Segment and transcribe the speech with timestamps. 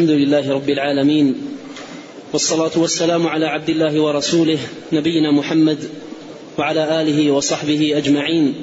[0.00, 1.34] الحمد لله رب العالمين
[2.32, 4.58] والصلاة والسلام على عبد الله ورسوله
[4.92, 5.78] نبينا محمد
[6.58, 8.54] وعلى آله وصحبه أجمعين.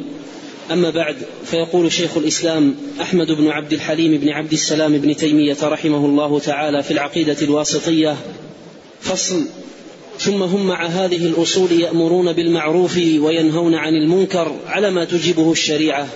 [0.71, 1.15] أما بعد
[1.45, 6.83] فيقول شيخ الإسلام أحمد بن عبد الحليم بن عبد السلام بن تيمية رحمه الله تعالى
[6.83, 8.17] في العقيدة الواسطية
[9.01, 9.45] فصل
[10.19, 16.07] ثم هم مع هذه الأصول يأمرون بالمعروف وينهون عن المنكر على ما تجيبه الشريعة.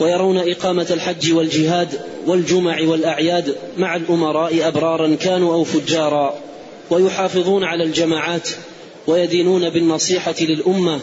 [0.00, 6.34] ويرون إقامة الحج والجهاد والجمع والأعياد مع الأمراء أبرارا كانوا أو فجارا
[6.90, 8.48] ويحافظون على الجماعات
[9.06, 11.00] ويدينون بالنصيحة للأمة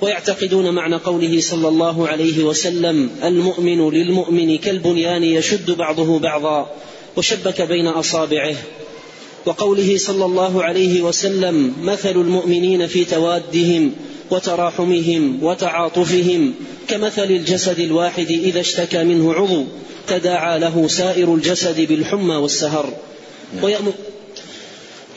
[0.00, 6.70] ويعتقدون معنى قوله صلى الله عليه وسلم المؤمن للمؤمن كالبنيان يشد بعضه بعضا
[7.16, 8.54] وشبك بين أصابعه.
[9.46, 13.92] وقوله صلى الله عليه وسلم مثل المؤمنين في توادهم
[14.30, 16.54] وتراحمهم وتعاطفهم
[16.88, 19.64] كمثل الجسد الواحد إذا اشتكى منه عضو
[20.08, 22.92] تداعى له سائر الجسد بالحمى والسهر.
[23.62, 23.92] ويأمر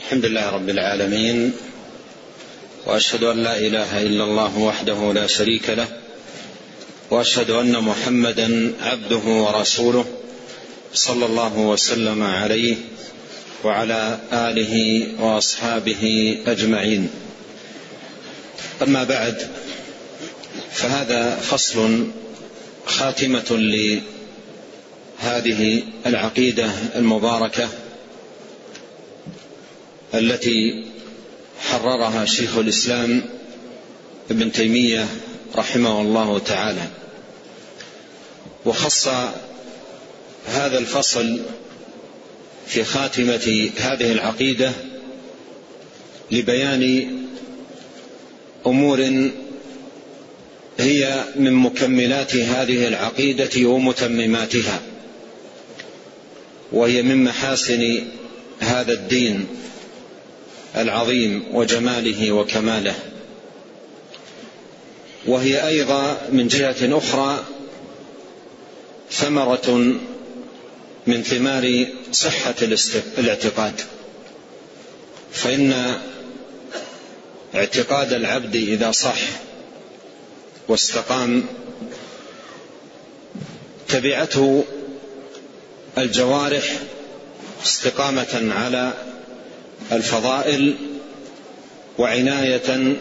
[0.04, 1.52] الحمد لله رب العالمين
[2.86, 5.88] وأشهد أن لا إله إلا الله وحده لا شريك له
[7.10, 10.04] وأشهد أن محمدا عبده ورسوله
[10.94, 12.76] صلى الله وسلم عليه
[13.64, 17.08] وعلى آله وأصحابه أجمعين.
[18.82, 19.48] أما بعد
[20.72, 22.06] فهذا فصل
[22.86, 23.46] خاتمة
[25.22, 27.68] لهذه العقيدة المباركة
[30.14, 30.84] التي
[31.60, 33.22] حررها شيخ الإسلام
[34.30, 35.06] ابن تيمية
[35.56, 36.88] رحمه الله تعالى.
[38.66, 39.08] وخص
[40.46, 41.40] هذا الفصل
[42.66, 44.72] في خاتمة هذه العقيدة
[46.30, 47.17] لبيان
[48.68, 49.30] أمور
[50.78, 54.80] هي من مكملات هذه العقيدة ومتمماتها
[56.72, 58.02] وهي من محاسن
[58.60, 59.46] هذا الدين
[60.76, 62.94] العظيم وجماله وكماله.
[65.26, 67.44] وهي أيضا من جهة أخرى
[69.10, 69.94] ثمرة
[71.06, 72.54] من ثمار صحة
[73.18, 73.80] الاعتقاد
[75.32, 75.94] فإن
[77.54, 79.18] اعتقاد العبد إذا صح
[80.68, 81.44] واستقام
[83.88, 84.64] تبعته
[85.98, 86.64] الجوارح
[87.64, 88.92] استقامة على
[89.92, 90.76] الفضائل
[91.98, 92.96] وعناية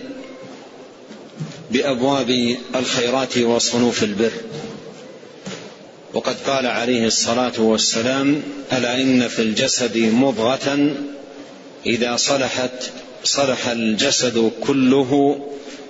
[1.71, 4.31] بأبواب الخيرات وصنوف البر.
[6.13, 8.43] وقد قال عليه الصلاة والسلام
[8.73, 10.95] ألا إن في الجسد مضغة
[11.85, 12.91] إذا صلحت
[13.23, 15.39] صلح الجسد كله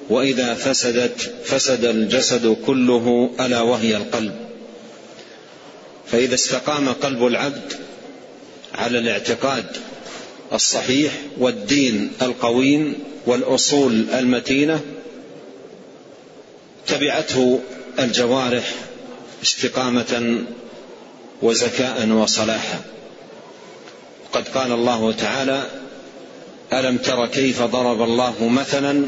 [0.10, 4.36] وإذا فسدت فسد الجسد كله ألا وهي القلب.
[6.12, 7.74] فإذا استقام قلب العبد
[8.76, 9.66] على الاعتقاد
[10.54, 12.94] الصحيح والدين القويم
[13.26, 14.80] والأصول المتينة
[16.88, 17.60] تبعته
[18.00, 18.76] الجوارح
[19.44, 20.44] استقامة
[21.42, 22.82] وزكاء وصلاحا.
[24.34, 25.64] قد قال الله تعالى
[26.74, 29.06] ألم تر كيف ضرب الله مثلا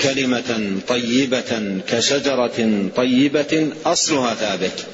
[0.00, 4.86] كلمة طيبة كشجرة طيبة أصلها ثابت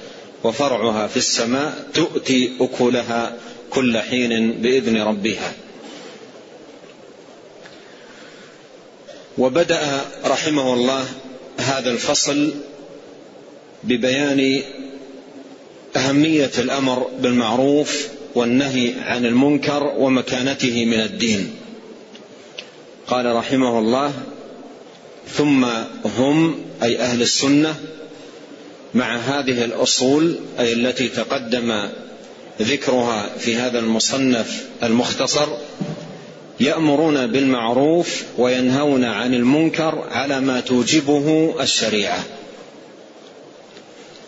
[0.45, 3.37] وفرعها في السماء تؤتي أكلها
[3.71, 5.53] كل حين بإذن ربها.
[9.39, 11.05] وبدأ رحمه الله
[11.59, 12.55] هذا الفصل
[13.85, 14.63] ببيان
[15.97, 21.60] أهمية الأمر بالمعروف والنهي عن المنكر ومكانته من الدين.
[23.11, 24.13] قال رحمه الله
[25.29, 25.67] ثم
[26.19, 27.75] هم أي أهل السنة
[28.95, 31.89] مع هذه الأصول أي التي تقدم
[32.61, 35.49] ذكرها في هذا المصنف المختصر
[36.61, 42.25] يأمرون بالمعروف وينهون عن المنكر على ما توجبه الشريعة.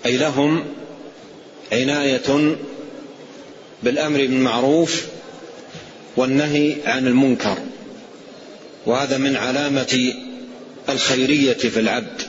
[0.06, 0.64] أي لهم
[1.72, 2.56] عناية
[3.82, 5.06] بالأمر بالمعروف
[6.16, 7.58] والنهي عن المنكر.
[8.86, 10.14] وهذا من علامة
[10.88, 12.22] الخيرية في العبد.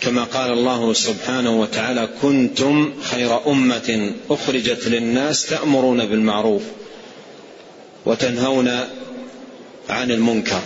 [0.00, 6.62] كما قال الله سبحانه وتعالى كنتم خير أمة أخرجت للناس تأمرون بالمعروف
[8.06, 8.68] وتنهون
[9.88, 10.60] عن المنكر.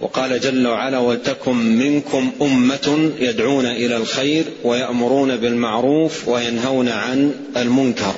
[0.00, 8.14] وقال جل وعلا ولتكن منكم أمة يدعون إلى الخير ويأمرون بالمعروف وينهون عن المنكر.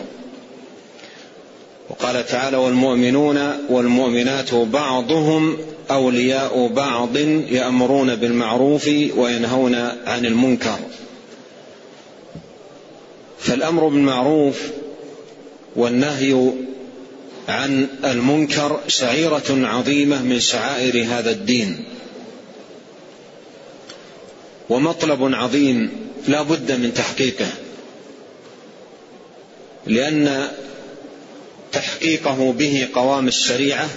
[1.90, 3.38] وقال تعالى والمؤمنون
[3.70, 5.58] والمؤمنات بعضهم
[5.90, 7.16] أولياء بعض
[7.50, 9.74] يأمرون بالمعروف وينهون
[10.06, 10.78] عن المنكر.
[13.38, 14.62] فالأمر بالمعروف
[15.76, 16.50] والنهي
[17.48, 21.84] عن المنكر شعيرة عظيمة من شعائر هذا الدين.
[24.68, 25.90] ومطلب عظيم
[26.28, 27.48] لا بد من تحقيقه
[29.86, 30.48] لأن
[31.72, 33.88] تحقيقه به قوام الشريعة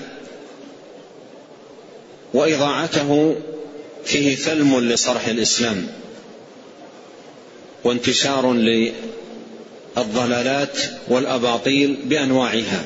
[2.33, 3.35] وإضاعته
[4.05, 5.87] فيه ثلم لصرح الإسلام
[7.83, 8.53] وانتشار
[9.97, 10.77] للضلالات
[11.07, 12.85] والأباطيل بأنواعها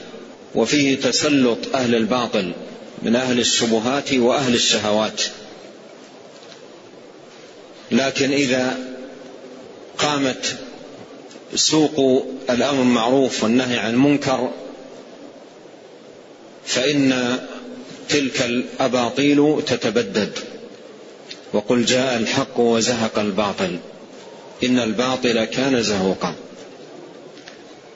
[0.55, 2.53] وفيه تسلط أهل الباطل
[3.01, 5.21] من أهل الشبهات وأهل الشهوات.
[7.91, 8.77] لكن إذا
[9.97, 10.55] قامت
[11.55, 14.51] سوق الأمر بالمعروف والنهي عن المنكر
[16.67, 17.37] فإن
[18.09, 20.31] تلك الأباطيل تتبدد.
[21.53, 23.77] وقل جاء الحق وزهق الباطل.
[24.63, 26.35] إن الباطل كان زهوقا.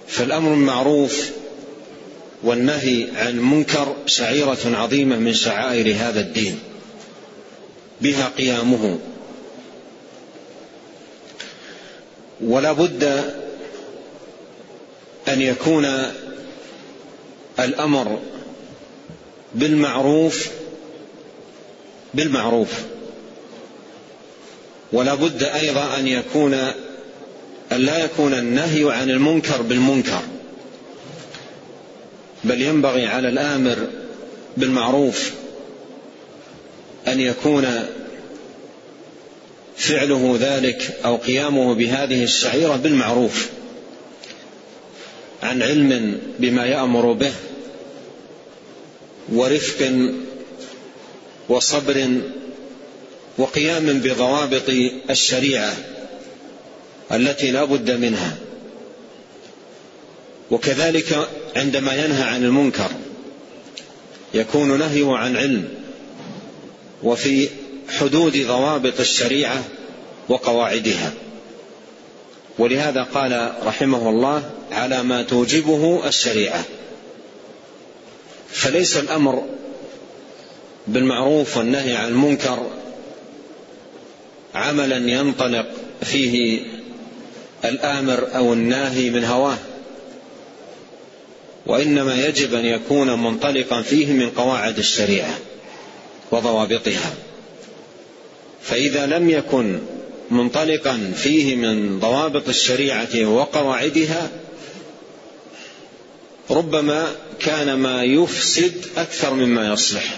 [0.07, 1.29] فالأمر بالمعروف
[2.43, 6.59] والنهي عن المنكر شعيرة عظيمة من شعائر هذا الدين.
[8.01, 8.99] بها قيامه.
[12.41, 13.03] ولا بد
[15.27, 15.85] أن يكون
[17.59, 18.19] الأمر
[19.55, 20.49] بالمعروف
[22.13, 22.73] بالمعروف.
[24.93, 26.53] ولا بد أيضا أن يكون
[27.71, 30.21] أن لا يكون النهي عن المنكر بالمنكر.
[32.43, 33.87] بل ينبغي على الآمر
[34.57, 35.31] بالمعروف
[37.07, 37.85] أن يكون
[39.77, 43.49] فعله ذلك أو قيامه بهذه الشعيرة بالمعروف
[45.43, 47.33] عن علم بما يأمر به.
[49.31, 49.91] ورفق
[51.49, 52.21] وصبر
[53.37, 54.69] وقيام بضوابط
[55.09, 55.73] الشريعة
[57.11, 58.37] التي لا بد منها.
[60.51, 62.89] وكذلك عندما ينهى عن المنكر
[64.33, 65.69] يكون نهيه عن علم
[67.03, 67.49] وفي
[67.89, 69.63] حدود ضوابط الشريعة
[70.29, 71.13] وقواعدها.
[72.59, 76.65] ولهذا قال رحمه الله على ما توجبه الشريعة.
[78.53, 79.43] فليس الأمر
[80.87, 82.67] بالمعروف والنهي عن المنكر
[84.55, 85.65] عملا ينطلق
[86.03, 86.61] فيه
[87.65, 89.57] الآمر أو الناهي من هواه
[91.65, 95.39] وإنما يجب أن يكون منطلقا فيه من قواعد الشريعة
[96.31, 97.13] وضوابطها.
[98.61, 99.79] فإذا لم يكن
[100.31, 104.29] منطلقا فيه من ضوابط الشريعة وقواعدها
[106.51, 110.17] ربما كان ما يفسد أكثر مما يصلح.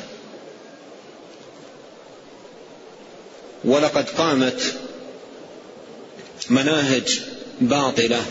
[3.65, 4.73] ولقد قامت
[6.49, 7.19] مناهج
[7.61, 8.21] باطلة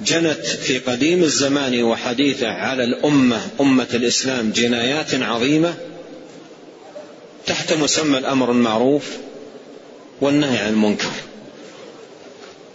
[0.00, 5.74] جنت في قديم الزمان وحديثة على الأمة أمة الإسلام جنايات عظيمة
[7.46, 9.10] تحت مسمى الأمر المعروف
[10.20, 11.10] والنهي عن المنكر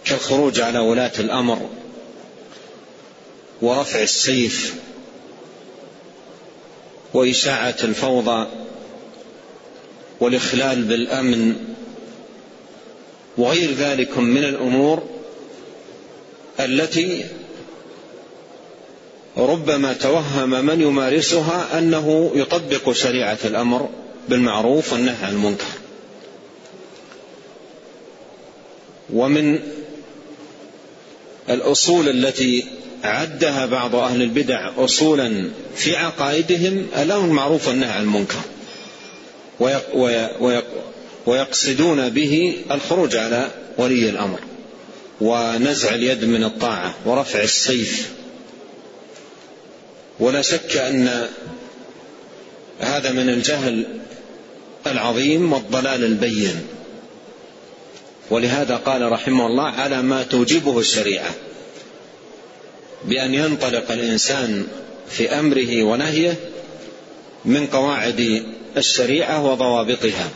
[0.04, 1.68] كالخروج على ولاة الأمر
[3.62, 4.74] ورفع السيف
[7.14, 8.46] وإشاعة الفوضى
[10.20, 11.56] والإخلال بالأمن
[13.38, 15.02] وغير ذلك من الأمور
[16.60, 17.24] التي
[19.36, 23.88] ربما توهم من يمارسها أنه يطبق شريعة الأمر
[24.28, 25.64] بالمعروف والنهي عن المنكر.
[29.12, 29.60] ومن
[31.50, 32.64] الأصول التي
[33.04, 38.40] عدها بعض أهل البدع اصولا في عقائدهم الأمر بالمعروف والنهي عن المنكر.
[41.26, 44.40] ويقصدون به الخروج على ولي الأمر
[45.20, 48.10] ونزع اليد من الطاعة ورفع السيف.
[50.20, 51.28] ولا شك أن
[52.80, 53.86] هذا من الجهل
[54.86, 56.60] العظيم والضلال البين.
[58.30, 61.30] ولهذا قال رحمه الله على ما توجبه الشريعة.
[63.04, 64.66] بأن ينطلق الإنسان
[65.08, 66.34] في أمره ونهيه
[67.44, 68.44] من قواعد
[68.76, 70.28] الشريعة وضوابطها.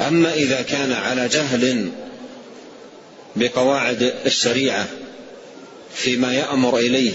[0.00, 1.88] أما إذا كان على جهل
[3.36, 4.86] بقواعد الشريعة
[5.94, 7.12] فيما يأمر إليه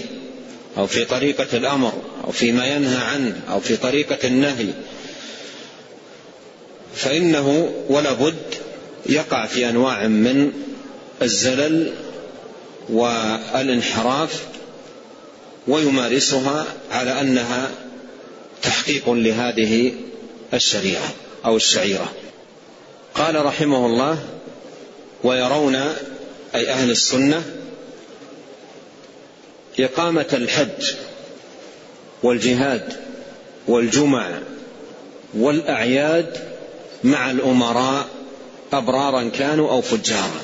[0.78, 1.92] أو في طريقة الأمر
[2.24, 4.66] أو فيما ينهى عنه أو في طريقة النهي
[6.94, 8.54] فإنه ولا بد
[9.06, 10.52] يقع في أنواع من
[11.22, 11.92] الزلل
[12.88, 14.44] والانحراف
[15.68, 17.70] ويمارسها على أنها
[18.62, 19.92] تحقيق لهذه
[20.54, 21.08] الشريعة
[21.44, 22.12] أو الشعيرة.
[23.14, 24.18] قال رحمه الله
[25.24, 25.74] ويرون
[26.54, 27.42] أي أهل السنة
[29.80, 30.94] إقامة الحج
[32.22, 32.92] والجهاد
[33.68, 34.38] والجمع
[35.34, 36.38] والأعياد
[37.04, 38.08] مع الأمراء
[38.72, 40.40] أبرارا كانوا أو فجارا.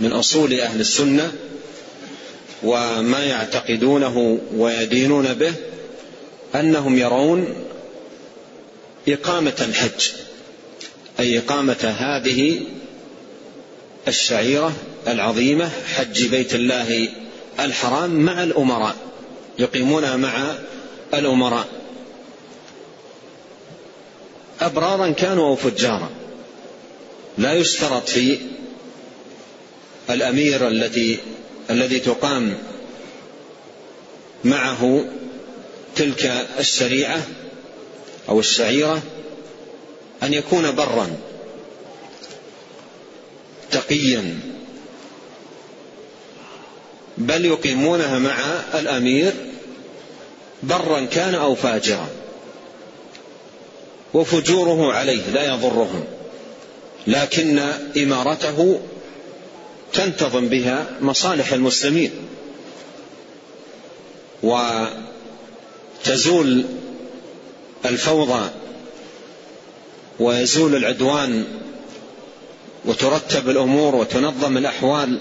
[0.00, 1.32] من أصول أهل السنة
[2.62, 5.52] وما يعتقدونه ويدينون به
[6.54, 7.54] أنهم يرون
[9.08, 10.10] إقامة الحج
[11.20, 12.60] أي إقامة هذه
[14.08, 14.72] الشعيرة
[15.08, 17.08] العظيمة حج بيت الله
[17.60, 18.96] الحرام مع الأمراء
[19.58, 20.54] يقيمونها مع
[21.14, 21.68] الأمراء.
[24.60, 26.19] أبرارا كانوا أو فجارا.
[27.40, 28.38] لا يشترط في
[30.10, 31.18] الأمير التي
[31.70, 32.58] الذي تقام
[34.44, 35.04] معه
[35.96, 37.22] تلك الشريعة
[38.28, 39.02] أو الشعيرة
[40.22, 41.16] أن يكون برا
[43.70, 44.38] تقيا.
[47.18, 48.34] بل يقيمونها مع
[48.74, 49.32] الأمير
[50.62, 52.08] برا كان أو فاجرا
[54.14, 56.19] وفجوره عليه لا يضرهم.
[57.06, 57.58] لكن
[57.96, 58.80] إمارته
[59.92, 62.10] تنتظم بها مصالح المسلمين.
[66.02, 66.64] وتزول
[67.84, 68.50] الفوضى
[70.20, 71.44] ويزول العدوان
[72.84, 75.20] وترتب الأمور وتنظم الأحوال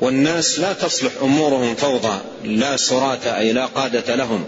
[0.00, 4.44] والناس لا تصلح أمورهم فوضى لا سراة أي لا قادة لهم.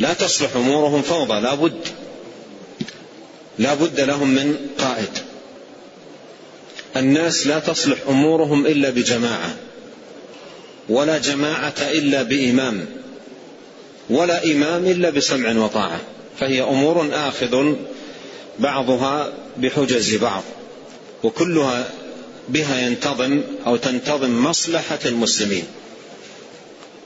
[0.00, 1.88] لا تصلح أمورهم فوضى لا بد.
[3.58, 5.18] لا بد لهم من قائد.
[6.96, 9.56] الناس لا تصلح أمورهم إلا بجماعة
[10.88, 12.86] ولا جماعة إلا بإمام
[14.10, 16.00] ولا إمام إلا بسمع وطاعة
[16.40, 17.74] فهي أمور آخذ
[18.58, 20.42] بعضها بحجز بعض
[21.22, 21.90] وكلها
[22.48, 25.64] بها ينتظم أو تنتظم مصلحة المسلمين.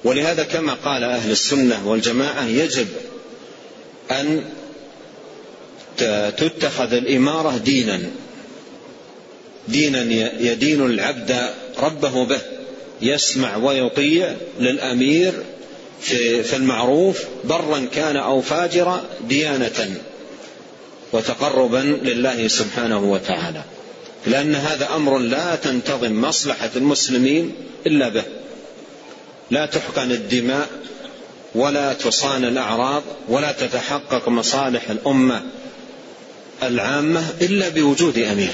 [0.05, 2.89] ولهذا كما قال أهل السنة والجماعة يجب
[4.11, 4.45] أن
[6.37, 8.01] تتخذ الإمارة دينا.
[9.69, 10.03] دينا
[10.41, 12.41] يدين العبد ربه به.
[13.03, 15.33] يسمع ويطيع للأمير
[16.01, 17.25] في المعروف.
[17.45, 19.97] برا كان أو فاجرا ديانة
[21.13, 23.63] وتقربا لله سبحانه وتعالى.
[24.27, 27.55] لأن هذا أمر لا تنتظم مصلحة المسلمين
[27.87, 28.23] إلا به.
[29.51, 30.69] لا تحقن الدماء
[31.55, 35.43] ولا تصان الأعراض ولا تتحقق مصالح الأمة.
[36.63, 38.53] العامة إلا بوجود أمير.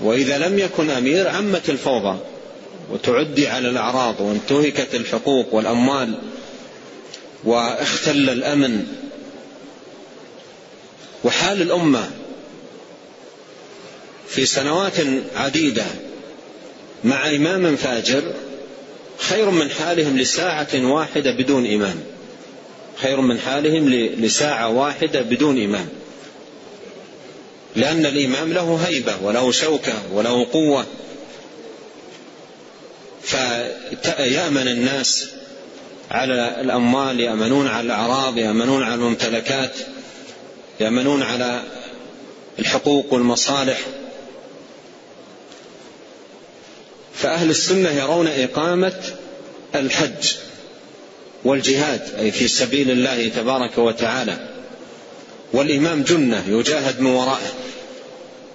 [0.00, 2.18] وإذا لم يكن أمير عمت الفوضى
[2.90, 6.18] وتعدي على الأعراض وانتهكت الحقوق والأموال
[7.44, 8.86] واختل الأمن.
[11.24, 12.10] وحال الأمة
[14.28, 14.96] في سنوات
[15.36, 15.84] عديدة
[17.04, 18.22] مع إمام فاجر
[19.18, 22.00] خير من حالهم لساعة واحدة بدون امام
[22.96, 25.88] خير من حالهم لساعة واحدة بدون امام
[27.76, 30.86] لأن الإمام له هيبة وله شوكة وله قوة.
[34.02, 35.28] فيأمن الناس
[36.10, 39.72] على الأموال يأمنون على الأعراض يأمنون على الممتلكات
[40.80, 41.62] يأمنون على
[42.58, 43.80] الحقوق والمصالح.
[47.14, 49.02] فأهل السنة يرون إقامة
[49.74, 50.34] الحج
[51.44, 54.49] والجهاد أي في سبيل الله تبارك وتعالى.
[55.52, 57.52] والإمام جنة يجاهد من ورائه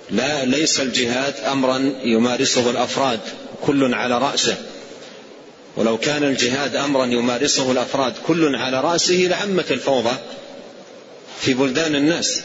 [0.09, 3.19] لا ليس الجهاد أمرا يمارسه الأفراد
[3.65, 4.57] كل على رأسه.
[5.77, 10.15] ولو كان الجهاد أمرا يمارسه الأفراد كل على رأسه لعمت الفوضى
[11.41, 12.41] في بلدان الناس.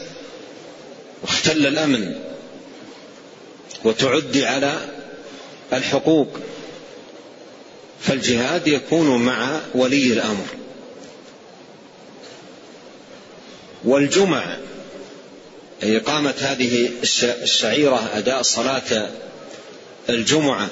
[1.21, 2.15] واختل الأمن.
[3.83, 4.73] وتعدي على
[5.73, 6.39] الحقوق.
[8.01, 10.45] فالجهاد يكون مع ولي الأمر.
[13.83, 14.57] والجمع
[15.83, 16.89] أي إقامة هذه
[17.43, 19.09] الشعيرة أداء صلاة
[20.09, 20.69] الجمعة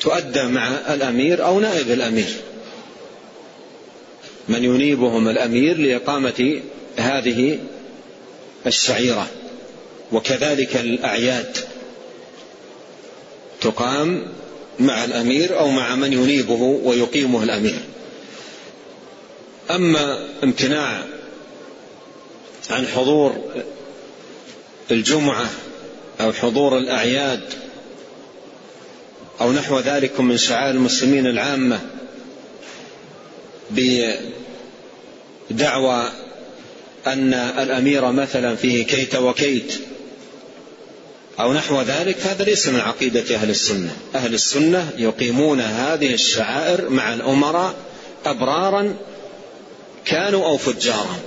[0.00, 2.36] تؤدى مع الأمير أو نائب الأمير.
[4.48, 6.60] من ينيبهم الأمير لإقامة
[6.96, 7.58] هذه
[8.66, 9.26] الشعيرة.
[10.12, 11.56] وكذلك الأعياد
[13.60, 14.22] تقام
[14.78, 17.80] مع الأمير أو مع من ينيبه ويقيمه الأمير.
[19.70, 21.04] أما امتناع
[22.70, 23.34] عن حضور
[24.90, 25.50] الجمعة
[26.20, 27.40] أو حضور الأعياد
[29.40, 31.80] أو نحو ذلك من شعائر المسلمين العامة
[35.50, 36.10] بدعوى
[37.06, 39.74] أن الأمير مثلا فيه كيت وكيت
[41.40, 43.96] أو نحو ذلك هذا ليس من عقيدة أهل السنة.
[44.14, 47.74] أهل السنة يقيمون هذه الشعائر مع الأمراء
[48.26, 48.96] أبرارا
[50.04, 51.18] كانوا أو فجارا.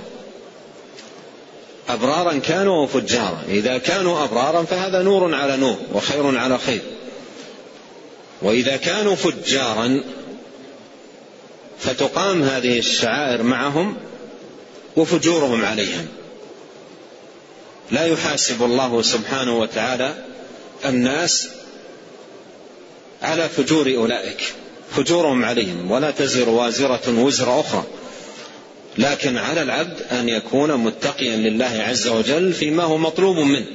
[1.88, 3.42] أبرارا كانوا أو فجارا.
[3.48, 6.80] إذا كانوا أبرارا فهذا نور على نور وخير على خير.
[8.42, 10.04] وإذا كانوا فجارا
[11.78, 13.96] فتقام هذه الشعائر معهم
[14.96, 16.06] وفجورهم عليهم.
[17.90, 20.14] لا يحاسب الله سبحانه وتعالى
[20.84, 21.48] الناس
[23.22, 24.54] على فجور أولئك.
[24.96, 25.90] فجورهم عليهم.
[25.90, 27.84] ولا تزر وازرة وزر أخرى.
[29.00, 33.66] لكن على العبد أن يكون متقيا لله عز وجل فيما هو مطلوب منه.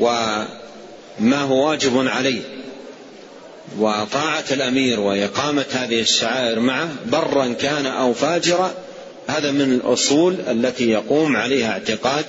[0.00, 2.40] وما هو واجب عليه.
[3.78, 8.74] وطاعة الأمير وإقامة هذه الشعائر معه برا كان أو فاجرا
[9.28, 12.24] هذا من الأصول التي يقوم عليها اعتقاد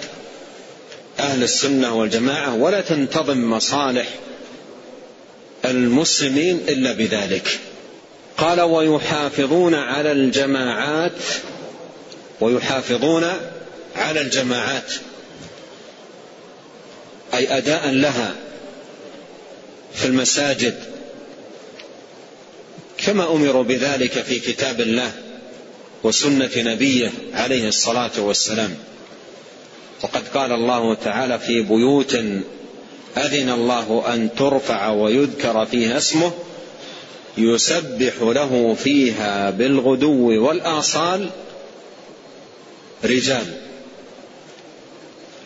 [1.19, 4.07] أهل السنة والجماعة ولا تنتظم مصالح
[5.65, 7.59] المسلمين إلا بذلك.
[8.38, 11.24] قال ويحافظون على الجماعات
[12.41, 13.24] ويحافظون
[13.96, 14.94] على الجماعات
[17.34, 18.36] أي أداء لها
[19.94, 20.75] في المساجد.
[22.98, 25.12] كما أمروا بذلك في كتاب الله
[26.03, 28.75] وسنة نبيه عليه الصلاة والسلام.
[30.03, 32.15] وقد قال الله تعالى في بيوت
[33.17, 36.32] أذن الله أن ترفع ويذكر فيها اسمه
[37.38, 41.29] يسبح له فيها بالغدو والآصال
[43.03, 43.46] رجال.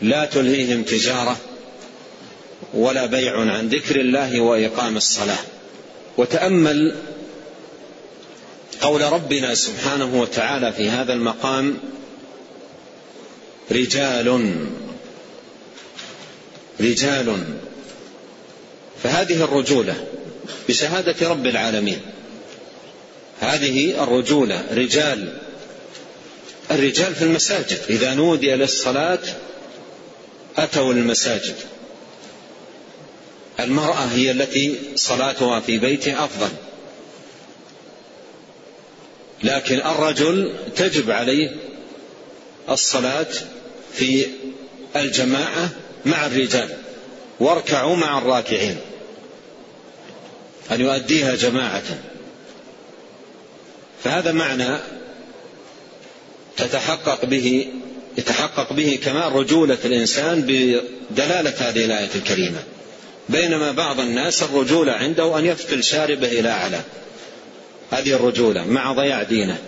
[0.02, 1.36] لا تلهيهم تجارة
[2.74, 5.38] ولا بيع عن ذكر الله وإقام الصلاة.
[6.18, 6.96] وتأمل
[8.80, 11.78] قول ربنا سبحانه وتعالى في هذا المقام
[13.70, 14.56] رجال
[16.80, 17.44] رجال.
[19.02, 20.06] فهذه الرجولة
[20.68, 22.00] بشهادة رب العالمين.
[23.40, 25.38] هذه الرجولة رجال
[26.70, 27.78] الرجال في المساجد.
[27.90, 29.18] إذا نودي للصلاة
[30.56, 31.54] أتوا المساجد.
[33.60, 36.50] المرأة هي التي صلاتها في بيتها أفضل.
[39.42, 41.56] لكن الرجل تجب عليه
[42.68, 43.26] الصلاة
[43.94, 44.26] في
[44.96, 45.70] الجماعة
[46.04, 46.68] مع الرجال.
[47.40, 48.76] واركعوا مع الراكعين.
[50.70, 51.82] أن يؤديها جماعة.
[54.04, 54.78] فهذا معنى
[56.56, 57.68] تتحقق به
[58.18, 62.62] يتحقق به كمال رجولة الإنسان بدلالة هذه الآية الكريمة.
[63.28, 66.80] بينما بعض الناس الرجولة عنده أن يفتل شاربه إلى أعلى.
[67.90, 69.58] هذه الرجولة مع ضياع دينه.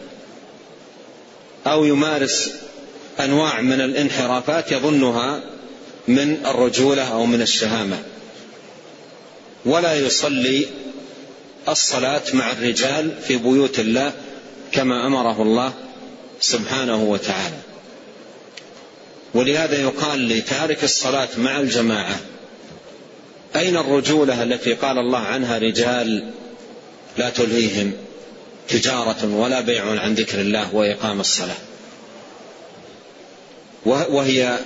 [1.67, 2.53] أو يمارس
[3.21, 5.43] أنواع من الانحرافات يظنها
[6.09, 7.99] من الرجولة أو من الشهامة.
[9.67, 10.67] ولا يصلي
[11.69, 14.13] الصلاة مع الرجال في بيوت الله
[14.73, 15.73] كما أمره الله
[16.41, 17.57] سبحانه وتعالى.
[19.35, 22.21] ولهذا يقال لتارك الصلاة مع الجماعة
[23.57, 26.31] أين الرجولة التي قال الله عنها رجال
[27.17, 27.93] لا تلهيهم
[28.69, 31.57] تجارة ولا بيع عن ذكر الله وإقام الصلاة؟
[33.87, 34.59] وهي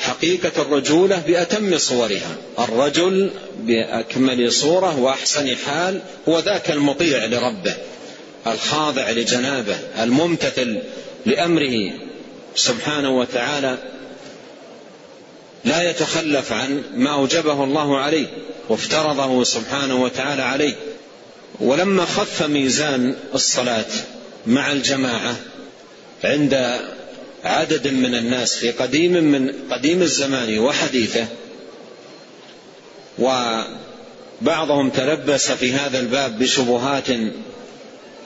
[0.00, 2.36] حقيقة الرجولة بأتم صورها.
[2.58, 7.74] الرجل بأكمل صورة وأحسن حال هو ذاك المطيع لربه
[8.46, 10.78] الخاضع لجنابه الممتثل
[11.26, 11.92] لأمره
[12.56, 13.78] سبحانه وتعالى.
[15.64, 18.26] لا يتخلف عن ما أوجبه الله عليه
[18.68, 20.74] وافترضه سبحانه وتعالى عليه.
[21.60, 23.86] ولما خف ميزان الصلاة
[24.46, 25.36] مع الجماعة
[26.24, 26.80] عند
[27.44, 31.26] عدد من الناس في قديم من قديم الزمان وحديثه
[33.18, 37.06] وبعضهم تلبس في هذا الباب بشبهات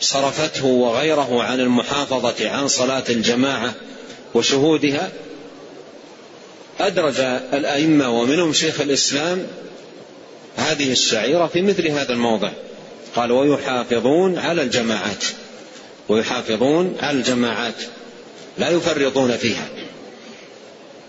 [0.00, 3.74] صرفته وغيره عن المحافظة عن صلاة الجماعة
[4.34, 5.12] وشهودها.
[6.80, 7.20] أدرج
[7.52, 9.46] الأئمة ومنهم شيخ الإسلام
[10.56, 12.50] هذه الشعيرة في مثل هذا الموضع.
[13.16, 15.24] قال ويحافظون على الجماعات
[16.08, 17.74] ويحافظون على الجماعات.
[18.58, 19.68] لا يفرطون فيها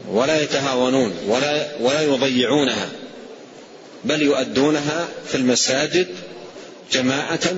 [0.10, 2.90] ولا يتهاونون ولا ولا يضيعونها
[4.04, 6.08] بل يؤدونها في المساجد
[6.92, 7.50] جماعة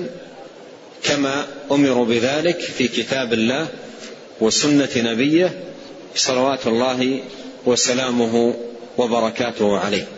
[1.04, 3.66] كما أمروا بذلك في كتاب الله
[4.40, 5.64] وسنة نبيه
[6.14, 7.20] صلوات الله
[7.66, 8.54] وسلامه
[8.98, 10.08] وبركاته عليه.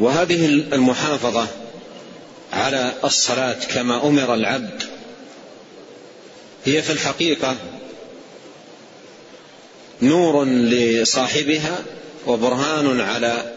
[0.00, 1.46] وهذه المحافظة
[2.52, 4.82] على الصلاة كما أمر العبد
[6.64, 7.56] هي في الحقيقة
[10.02, 11.78] نور لصاحبها
[12.26, 13.52] وبرهان على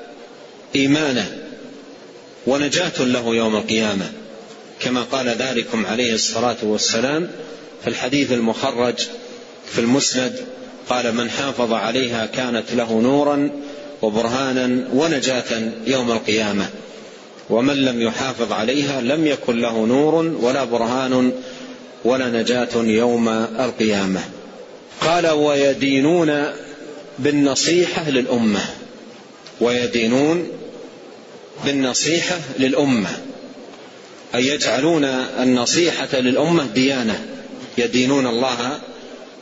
[0.76, 1.38] إيمانه
[2.48, 4.12] ونجاة له يوم القيامة.
[4.80, 7.32] كما قال ذلكم عليه الصلاة والسلام
[7.84, 8.96] في الحديث المخرج
[9.74, 10.46] في المسند
[10.90, 13.50] قال من حافظ عليها كانت له نورا
[14.02, 16.70] وبرهانا ونجاة يوم القيامة.
[17.50, 21.32] ومن لم يحافظ عليها لم يكن له نور ولا برهان
[22.06, 24.22] ولا نجاة يوم القيامة.
[25.02, 26.44] قال ويدينون
[27.20, 28.60] بالنصيحة للأمة.
[29.62, 30.48] ويدينون
[31.66, 33.10] بالنصيحة للأمة.
[34.36, 37.26] أي يجعلون النصيحة للأمة ديانة.
[37.78, 38.80] يدينون الله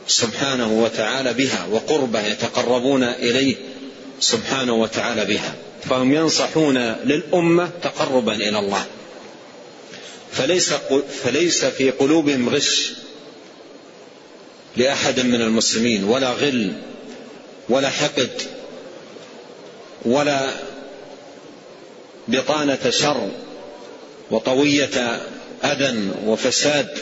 [0.06, 3.56] سبحانه وتعالى بها وقربة يتقربون إليه
[4.20, 5.54] سبحانه وتعالى بها.
[5.82, 8.84] فهم ينصحون للأمة تقربا إلى الله.
[10.36, 10.74] فليس
[11.24, 12.92] فليس في قلوبهم غش
[14.76, 16.72] لأحد من المسلمين ولا غل
[17.68, 18.42] ولا حقد
[20.04, 20.50] ولا
[22.28, 23.30] بطانة شر
[24.30, 25.20] وطوية
[25.64, 26.98] أذى وفساد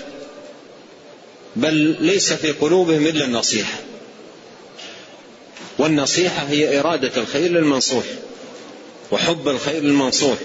[1.56, 3.78] بل ليس في قلوبهم إلا النصيحة.
[5.78, 8.04] والنصيحة هي إرادة الخير للمنصوح
[9.10, 10.38] وحب الخير للمنصوح.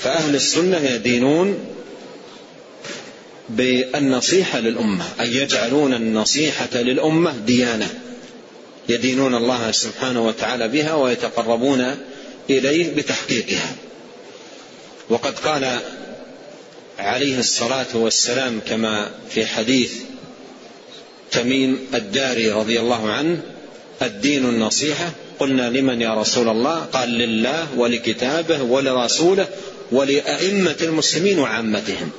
[0.00, 1.77] فأهل السنة يدينون
[3.48, 7.88] بالنصيحة للأمة أي يجعلون النصيحة للأمة ديانة
[8.88, 11.94] يدينون الله سبحانه وتعالى بها ويتقربون
[12.50, 13.74] إليه بتحقيقها.
[15.08, 15.78] وقد قال
[16.98, 19.92] عليه الصلاة والسلام كما في حديث
[21.30, 23.40] تميم الداري رضي الله عنه
[24.02, 29.48] الدين النصيحة قلنا لمن يا رسول الله؟ قال لله ولكتابه ولرسوله
[29.92, 32.10] ولأئمة المسلمين وعامتهم.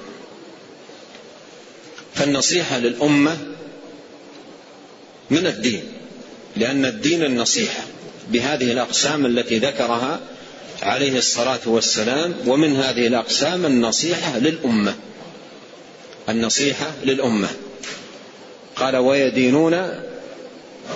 [2.20, 3.38] فالنصيحة للأمة
[5.30, 5.84] من الدين
[6.58, 7.84] لأن الدين النصيحة
[8.32, 10.20] بهذه الأقسام التي ذكرها
[10.82, 14.96] عليه الصلاة والسلام ومن هذه الأقسام النصيحة للأمة.
[16.30, 17.48] النصيحة للأمة.
[18.76, 20.04] قال ويدينون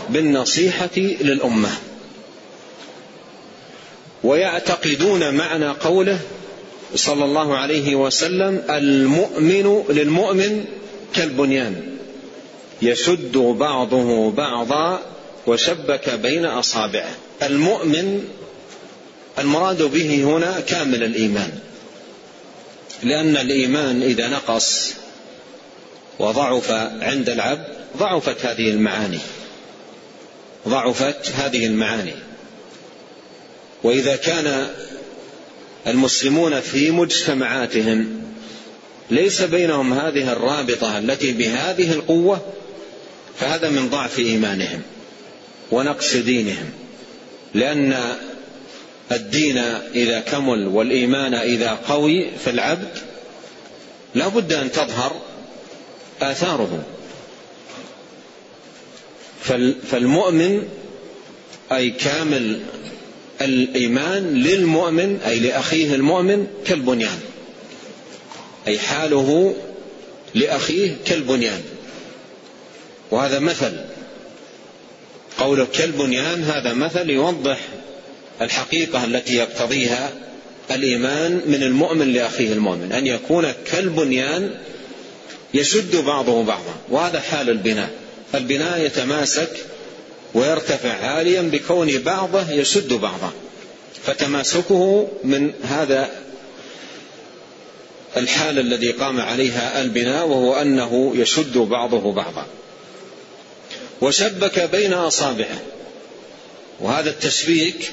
[0.10, 1.70] بالنصيحة للأمة
[4.24, 6.20] ويعتقدون معنى قوله
[6.96, 10.66] صلى الله عليه وسلم المؤمن للمؤمن
[11.14, 11.98] كالبنيان
[12.82, 15.00] يشد بعضه بعضا
[15.48, 17.16] وشبك بين أصابعه.
[17.44, 18.28] المؤمن
[19.40, 21.52] المراد به هنا كامل الإيمان.
[23.04, 24.94] لأن الإيمان إذا نقص
[26.20, 26.72] وضعف
[27.02, 29.20] عند العبد ضعفت هذه المعاني.
[30.68, 32.16] ضعفت هذه المعاني.
[33.84, 34.70] وإذا كان
[35.88, 38.22] المسلمون في مجتمعاتهم
[39.12, 42.42] ليس بينهم هذه الرابطة التي بهذه القوة
[43.40, 44.82] فهذا من ضعف إيمانهم
[45.72, 46.70] ونقص دينهم.
[47.54, 48.16] لأن
[49.12, 49.58] الدين
[49.96, 52.98] إذا كمل والإيمان إذا قوي في العبد
[54.16, 55.22] لا بد أن تظهر
[56.22, 56.84] آثاره.
[59.92, 60.68] فالمؤمن
[61.72, 62.62] أي كامل
[63.42, 67.20] الإيمان للمؤمن أي لأخيه المؤمن كالبنيان.
[68.68, 69.56] أي حاله
[70.36, 71.62] لأخيه كالبنيان.
[73.12, 73.72] وهذا مثل.
[75.38, 77.60] قوله كالبنيان هذا مثل يوضح
[78.42, 80.12] الحقيقة التي يقتضيها
[80.72, 84.52] الإيمان من المؤمن لأخيه المؤمن أن يكون كالبنيان
[85.54, 87.90] يشد بعضه بعضا وهذا حال البناء.
[88.36, 89.50] البناء يتماسك
[90.34, 93.32] ويرتفع عاليا بكون بعضه يشد بعضا
[94.06, 96.10] فتماسكه من هذا
[98.18, 102.46] الحال الذي قام عليها البناء وهو أنه يشد بعضه بعضا.
[104.02, 105.62] وشبك بين أصابعه.
[106.80, 107.92] وهذا التشبيك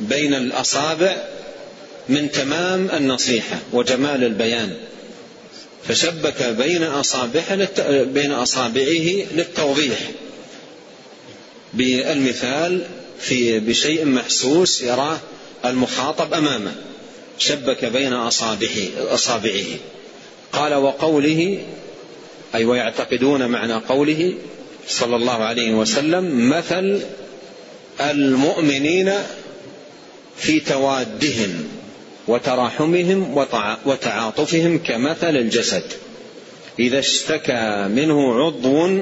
[0.00, 1.16] بين الأصابع
[2.08, 4.76] من تمام النصيحة وجمال البيان.
[5.88, 7.54] فشبك بين أصابعه
[8.02, 9.98] بين أصابعه للتوضيح.
[11.74, 12.86] بالمثال
[13.20, 15.18] في بشيء محسوس يراه
[15.64, 16.74] المخاطب أمامه.
[17.38, 19.66] شبك بين أصابعه أصابعه.
[20.52, 21.58] قال وقوله
[22.54, 24.34] أي ويعتقدون معنى قوله
[24.88, 27.00] صلى الله عليه وسلم مثل
[28.00, 29.12] المؤمنين
[30.36, 31.68] في توادهم
[32.28, 33.46] وتراحمهم
[33.84, 35.84] وتعاطفهم كمثل الجسد.
[36.78, 39.00] إذا اشتكى منه عضو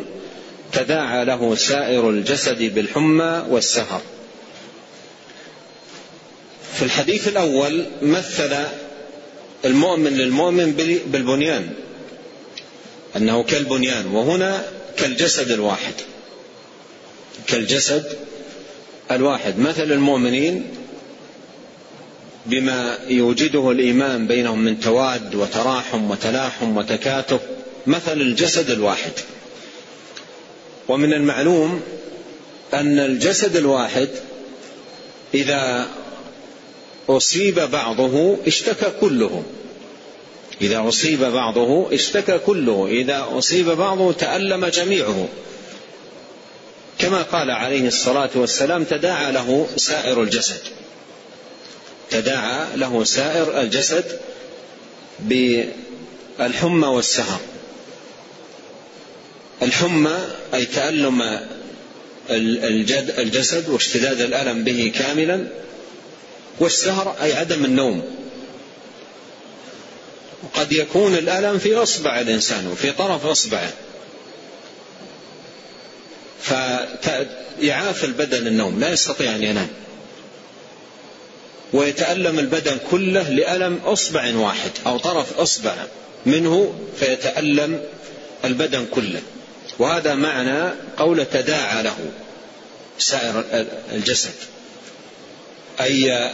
[0.73, 4.01] تداعى له سائر الجسد بالحمى والسهر.
[6.83, 8.57] في الحديث الأول مثل
[9.65, 10.73] المؤمن للمؤمن
[11.07, 11.71] بالبنيان
[13.17, 14.65] أنه كالبنيان وهنا
[14.97, 15.93] كالجسد الواحد
[17.47, 18.05] كالجسد
[19.11, 19.59] الواحد.
[19.59, 20.65] مثل المؤمنين
[22.47, 27.41] بما يوجده الإيمان بينهم من تواد وتراحم وتلاحم وتكاتف
[27.87, 29.13] مثل الجسد الواحد.
[30.89, 31.81] ومن المعلوم
[32.75, 34.09] أن الجسد الواحد
[35.35, 35.89] إذا
[37.09, 39.43] أصيب بعضه اشتكى كله.
[40.61, 42.87] إذا أصيب بعضه اشتكى كله.
[42.91, 45.29] إذا أصيب بعضه تألم جميعه.
[46.99, 50.61] كما قال عليه الصلاة والسلام تداعى له سائر الجسد.
[52.11, 54.21] تداعى له سائر الجسد
[55.19, 57.41] بالحمى والسهر.
[59.63, 60.17] الحمى
[60.55, 61.41] أي تألم
[63.19, 65.47] الجسد واشتداد الألم به كاملا
[66.61, 68.03] والسهر أي عدم النوم.
[70.55, 73.73] قد يكون الالم في أصبع الإنسان وفي طرف أصبعه.
[76.43, 79.69] فيعاف البدن النوم لا يستطيع أن ينام.
[81.73, 85.75] ويتألم البدن كله لألم أصبع واحد أو طرف أصبع
[86.27, 87.81] منه فيتألم
[88.45, 89.23] البدن كله.
[89.79, 91.97] وهذا معنى قول تداعى له
[92.99, 93.45] سائر
[93.93, 94.35] الجسد.
[95.81, 96.31] أي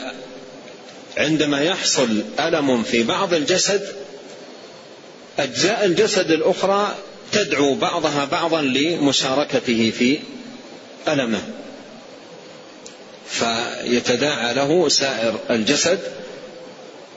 [1.19, 3.89] عندما يحصل ألم في بعض الجسد
[5.39, 6.95] أجزاء الجسد الأخرى
[7.33, 10.19] تدعو بعضها بعضا لمشاركته في
[11.09, 11.43] ألمه.
[13.27, 15.99] فيتداعى له سائر الجسد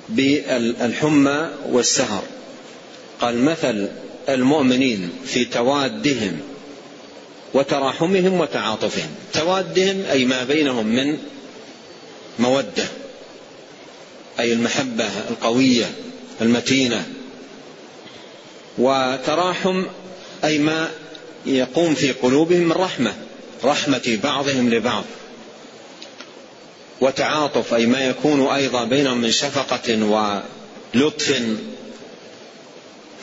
[0.10, 2.24] بالحمى والسهر.
[3.22, 3.90] قال مثل
[4.30, 6.40] المؤمنين في توادهم
[7.54, 9.10] وتراحمهم وتعاطفهم.
[9.34, 11.18] توادهم أي ما بينهم من
[12.40, 12.86] مودة
[14.40, 15.86] أي المحبة القوية
[16.42, 17.06] المتينة.
[18.78, 19.86] وتراحم
[20.44, 20.90] أي ما
[21.46, 23.14] يقوم في قلوبهم من رحمة
[23.64, 25.04] رحمة بعضهم لبعض.
[27.02, 31.42] وتعاطف أي ما يكون أيضا بينهم من شفقة ولطف.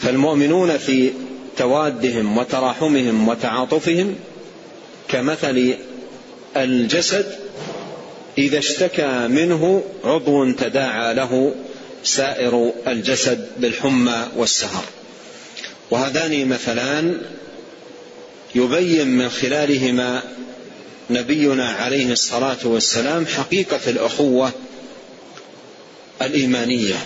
[0.00, 1.12] فالمؤمنون في
[1.56, 4.14] توادهم وتراحمهم وتعاطفهم
[5.08, 5.76] كمثل
[6.56, 7.47] الجسد
[8.38, 11.54] إذا اشتكى منه عضو تداعى له
[12.04, 14.84] سائر الجسد بالحمى والسهر.
[15.90, 17.20] وهذان مثلان
[18.54, 20.22] يبين من خلالهما
[21.10, 24.50] نبينا عليه الصلاة والسلام حقيقة الأخوة
[26.22, 26.96] الإيمانية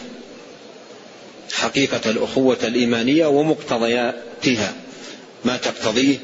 [1.53, 4.73] حقيقة الأخوة الإيمانية ومقتضياتها
[5.45, 6.17] ما تقتضيه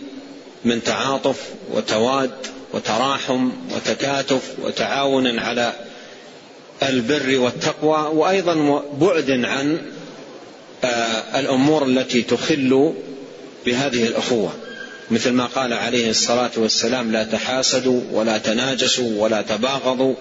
[0.64, 1.36] من تعاطف
[1.72, 2.30] وتواد
[2.72, 5.72] وتراحم وتكاتف وتعاون على
[6.82, 9.78] البر والتقوى وأيضا بعد عن
[10.84, 12.94] آه، الأمور التي تخل
[13.66, 14.50] بهذه الأخوة.
[15.10, 20.14] مثل ما قال عليه الصلاة والسلام لا تحاسدوا ولا تناجسوا ولا تباغضوا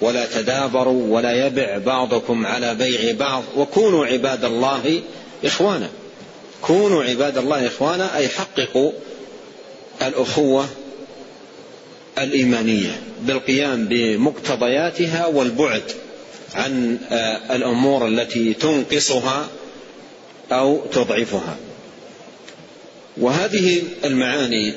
[0.00, 3.42] ولا تدابروا ولا يبع بعضكم على بيع بعض.
[3.56, 5.02] وكونوا عباد الله
[5.44, 5.88] إخوانا.
[6.62, 8.92] كونوا عباد الله إخوانا أي حققوا
[10.02, 10.68] الأخوة
[12.18, 15.82] الإيمانية بالقيام بمقتضياتها والبعد
[16.54, 19.48] عن آه، الأمور التي تنقصها
[20.52, 21.56] أو تضعفها.
[23.16, 24.74] وهذه المعاني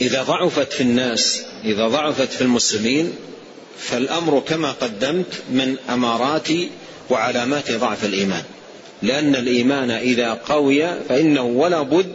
[0.00, 3.12] إذا ضعفت في الناس إذا ضعفت في المسلمين
[3.78, 6.48] فالأمر كما قدمت من أمارات
[7.10, 8.42] وعلامات ضعف الإيمان.
[9.02, 12.14] لأن الإيمان إذا قوي فإنه ولا بد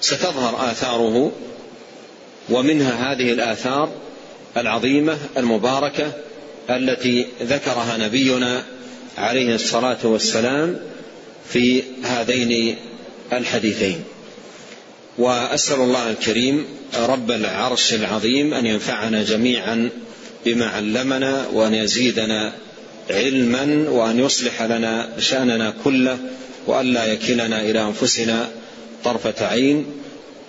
[0.00, 1.32] ستظهر آثاره
[2.50, 3.92] ومنها هذه الآثار
[4.56, 6.12] العظيمة المباركة
[6.70, 8.64] التي ذكرها نبينا
[9.18, 10.80] عليه الصلاة والسلام
[11.48, 12.76] في هذين
[13.32, 14.04] الحديثين.
[15.18, 19.90] وأسأل الله الكريم رب العرش العظيم أن ينفعنا جميعا
[20.46, 22.52] بما علمنا وأن يزيدنا
[23.10, 26.18] علما وأن يصلح لنا شأننا كله
[26.66, 28.48] وأن لا يكلنا إلى أنفسنا
[29.04, 29.86] طرفة عين.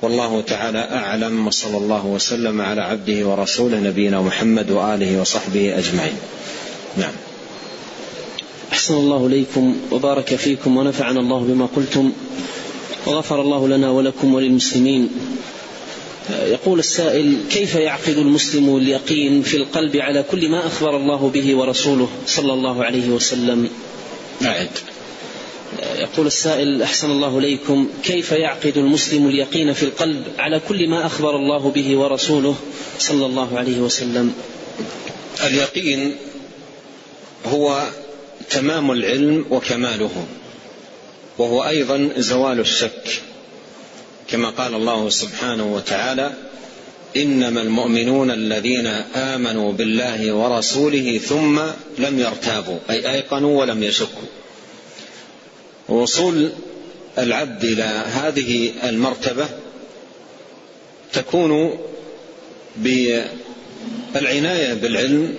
[0.02, 6.18] والله تعالى أعلم وصلى الله وسلم على عبده ورسوله نبينا محمد وآله وصحبه أجمعين.
[6.98, 7.14] نعم.
[8.72, 12.12] أحسن الله إليكم وبارك فيكم ونفعنا الله بما قلتم
[13.08, 15.10] وغفر الله لنا ولكم وللمسلمين.
[16.30, 22.08] يقول السائل كيف يعقد المسلم اليقين في القلب على كل ما أخبر الله به ورسوله
[22.26, 23.70] صلى الله عليه وسلم؟
[24.46, 24.70] أعد
[26.00, 31.36] يقول السائل أحسن الله إليكم كيف يعقد المسلم اليقين في القلب على كل ما أخبر
[31.36, 32.56] الله به ورسوله
[33.00, 34.34] صلى الله عليه وسلم؟
[35.44, 36.16] اليقين
[37.46, 37.88] هو
[38.50, 40.26] تمام العلم وكماله
[41.38, 43.22] وهو أيضا زوال الشك.
[44.28, 46.34] كما قال الله سبحانه وتعالى
[47.18, 51.60] إنما المؤمنون الذين آمنوا بالله ورسوله ثم
[51.98, 54.39] لم يرتابوا أي أيقنوا ولم يشكوا.
[55.90, 56.52] وصول
[57.18, 59.48] العبد إلى هذه المرتبة
[61.14, 61.80] تكون
[62.78, 65.36] بالعناية بالعلم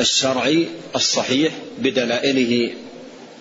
[0.00, 2.70] الشرعي الصحيح بدلائله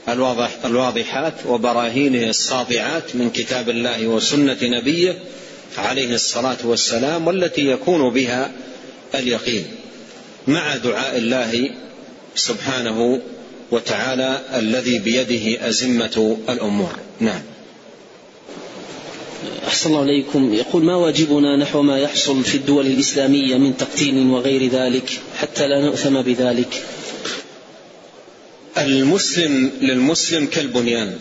[0.10, 5.20] الواضح الواضحات وبراهينه الساطعات من كتاب الله وسنة نبيه
[5.78, 8.52] عليه الصلاة والسلام والتي يكون بها
[9.16, 9.66] اليقين
[10.48, 11.70] مع دعاء الله
[12.36, 13.22] سبحانه
[13.74, 16.96] وتعالى الذي بيده أزمة الأمور.
[17.20, 17.42] نعم.
[19.68, 24.70] أحسن الله إليكم يقول ما واجبنا نحو ما يحصل في الدول الإسلامية من تقتيل وغير
[24.70, 26.84] ذلك حتى لا نؤثم بذلك؟
[28.78, 31.18] المسلم للمسلم كالبنيان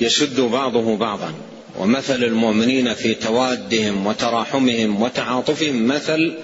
[0.00, 1.32] يشد بعضه بعضا.
[1.78, 6.34] ومثل المؤمنين في توادهم وتراحمهم وتعاطفهم مثل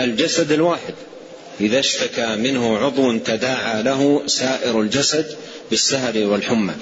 [0.00, 0.94] الجسد الواحد.
[1.60, 5.36] إذا اشتكى منه عضو تداعى له سائر الجسد
[5.70, 6.74] بالسهر والحمى.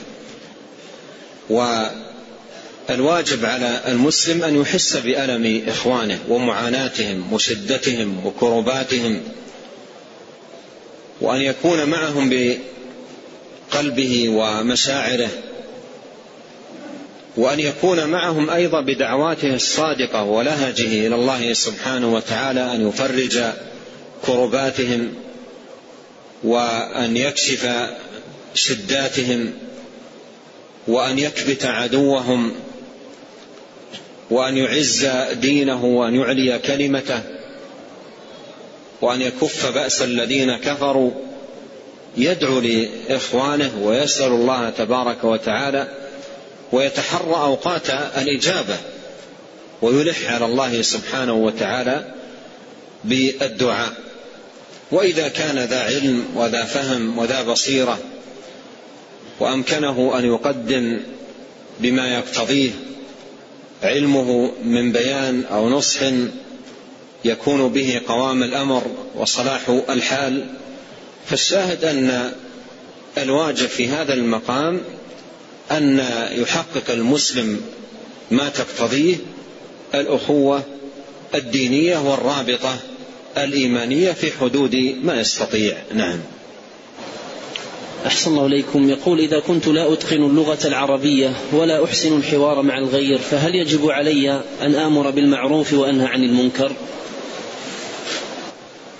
[2.88, 9.20] والواجب على المسلم أن يحس بألم إخوانه ومعاناتهم وشدتهم وكرباتهم
[11.20, 12.30] وأن يكون معهم
[13.72, 15.30] بقلبه ومشاعره
[17.36, 23.42] وأن يكون معهم أيضا بدعواته الصادقة ولهجه إلى الله سبحانه وتعالى أن يفرج
[24.26, 25.14] كرباتهم
[26.44, 27.68] وأن يكشف
[28.54, 29.52] شداتهم
[30.88, 32.54] وأن يكبت عدوهم
[34.30, 37.20] وأن يعز دينه وأن يعلي كلمته
[39.00, 41.10] وأن يكف بأس الذين كفروا
[42.16, 45.88] يدعو لإخوانه ويسأل الله تبارك وتعالى
[46.72, 48.76] ويتحرى أوقات الإجابة
[49.82, 52.14] ويلح على الله سبحانه وتعالى
[53.04, 53.92] بالدعاء.
[54.92, 57.98] وإذا كان ذا علم وذا فهم وذا بصيرة
[59.40, 61.00] وأمكنه أن يقدم
[61.80, 62.70] بما يقتضيه
[63.82, 66.00] علمه من بيان أو نصح
[67.24, 68.82] يكون به قوام الأمر
[69.14, 70.46] وصلاح الحال
[71.26, 72.32] فالشاهد أن
[73.18, 74.80] الواجب في هذا المقام
[75.70, 77.60] أن يحقق المسلم
[78.30, 79.16] ما تقتضيه
[79.94, 80.62] الأخوة
[81.34, 82.76] الدينية والرابطة
[83.38, 85.76] الإيمانية في حدود ما يستطيع.
[85.94, 86.18] نعم.
[88.06, 88.90] أحسن الله إليكم.
[88.90, 94.42] يقول إذا كنت لا أتقن اللغة العربية ولا أحسن الحوار مع الغير فهل يجب علي
[94.62, 96.72] أن آمر بالمعروف وأنهى عن المنكر؟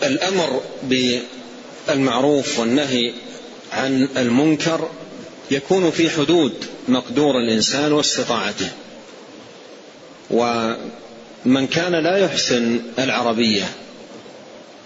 [0.02, 3.12] الأمر بالمعروف والنهي
[3.72, 4.88] عن المنكر
[5.50, 6.54] يكون في حدود
[6.88, 8.70] مقدور الإنسان واستطاعته.
[10.30, 13.64] ومن كان لا يحسن العربية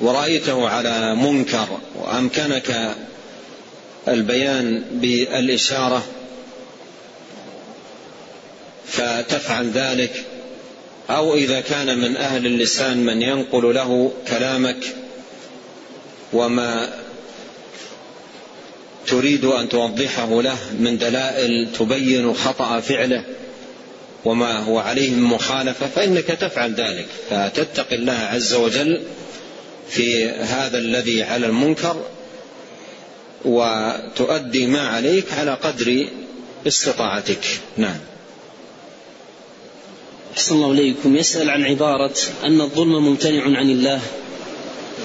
[0.00, 2.94] ورأيته على منكر وأمكنك
[4.09, 6.06] البيان بالإشارة
[8.87, 10.24] فتفعل ذلك
[11.11, 14.94] أو إذا كان من أهل اللسان من ينقل له كلامك
[16.32, 16.92] وما
[19.06, 23.24] تريد أن توضحه له من دلائل تبين خطأ فعله
[24.24, 29.02] وما هو عليه من مخالفة فإنك تفعل ذلك فتتقي الله عز وجل
[29.88, 32.03] في هذا الذي على المنكر
[33.44, 36.09] وتؤدي ما عليك على قدر
[36.66, 37.61] استطاعتك.
[37.77, 37.99] نعم.
[40.35, 41.16] أحسن الله إليكم.
[41.16, 44.01] يسأل عن عبارة أن الظلم ممتنع عن الله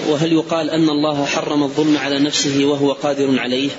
[0.08, 3.70] وهل يقال أن الله حرم الظلم على نفسه وهو قادر عليه؟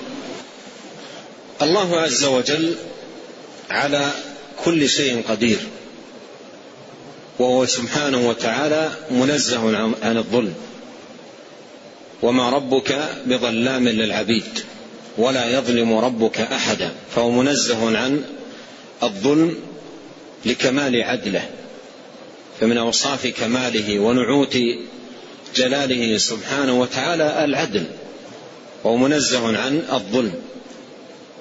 [1.62, 2.76] الله عز وجل
[3.70, 4.12] على
[4.66, 5.60] كل شيء قدير
[7.40, 10.54] وهو سبحانه وتعالى منزه عن الظلم.
[12.24, 14.60] وما ربك بظلام للعبيد
[15.18, 16.92] ولا يظلم ربك أحدا.
[17.16, 18.24] فهو منزه عن
[19.04, 19.56] الظلم
[20.46, 21.50] لكمال عدله
[22.60, 24.58] فمن أوصاف كماله ونعوت
[25.56, 27.84] جلاله سبحانه وتعالى العدل
[28.84, 30.34] وهو منزه عن الظلم.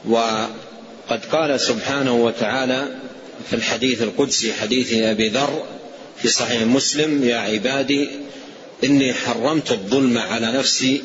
[0.08, 2.88] وقد قال سبحانه وتعالى
[3.50, 5.62] في الحديث القدسي حديث أبي ذر
[6.18, 8.08] في صحيح مسلم يا عبادي
[8.84, 11.02] إني حرمت الظلم على نفسي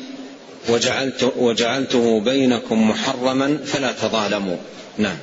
[0.68, 4.56] وجعلت وجعلته بينكم محرما فلا تظالموا.
[4.98, 5.16] نعم.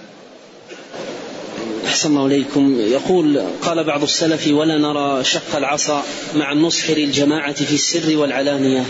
[1.86, 2.80] أحسن الله إليكم.
[2.80, 6.04] يقول قال بعض السلف ولا نرى شق العصا
[6.36, 8.86] مع النصح للجماعة في السر والعلانية.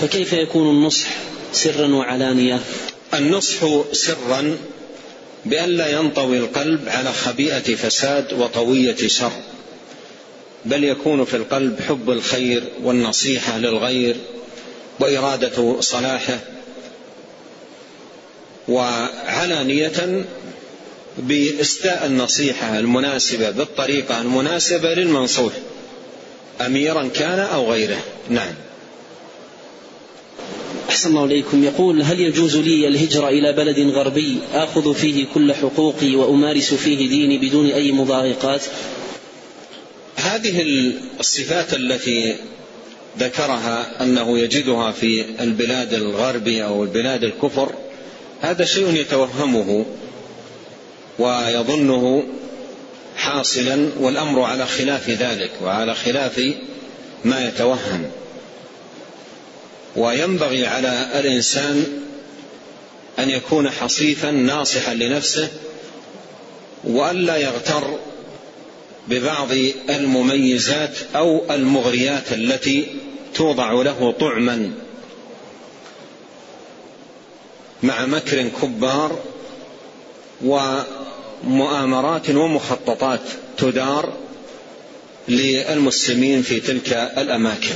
[0.00, 1.08] فكيف يكون النصح
[1.52, 2.60] سرا وعلانية؟
[3.14, 4.56] النصح سرا
[5.46, 9.32] بأن لا ينطوي القلب على خبيئة فساد وطوية شر.
[10.64, 14.16] بل يكون في القلب حب الخير والنصيحة للغير
[15.00, 16.38] وإرادة صلاحه
[18.68, 20.24] وعلانية
[21.18, 25.52] بإستاء النصيحة المناسبة بالطريقة المناسبة للمنصوح
[26.60, 27.98] أميرا كان أو غيره.
[28.30, 28.54] نعم.
[30.88, 31.64] أحسن الله إليكم.
[31.64, 37.38] يقول هل يجوز لي الهجرة إلى بلد غربي آخذ فيه كل حقوقي وأمارس فيه ديني
[37.38, 38.62] بدون أي مضايقات؟
[40.18, 40.62] هذه
[41.20, 42.36] الصفات التي
[43.18, 47.72] ذكرها أنه يجدها في البلاد الغربي أو البلاد الكفر
[48.40, 49.86] هذا شيء يتوهمه
[51.18, 52.24] ويظنه
[53.16, 56.54] حاصلا والأمر على خلاف ذلك وعلى خلاف
[57.24, 58.10] ما يتوهم.
[59.96, 61.86] وينبغي على الإنسان
[63.18, 65.48] أن يكون حصيفا ناصحا لنفسه
[66.84, 67.98] وألا يغتر
[69.08, 69.48] ببعض
[69.90, 72.86] المميزات أو المغريات التي
[73.34, 74.72] توضع له طعما.
[77.82, 79.18] مع مكر كبار
[80.44, 83.20] ومؤامرات ومخططات
[83.56, 84.12] تدار
[85.28, 87.74] للمسلمين في تلك الأماكن.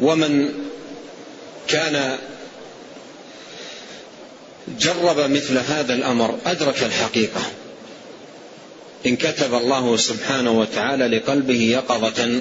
[0.00, 0.52] ومن
[1.68, 2.18] كان
[4.78, 7.40] جرب مثل هذا الأمر أدرك الحقيقة.
[9.06, 12.40] إن كتب الله سبحانه وتعالى لقلبه يقظة